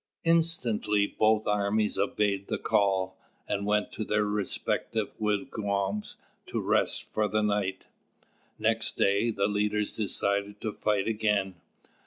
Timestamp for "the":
2.47-2.57, 7.27-7.43, 9.29-9.45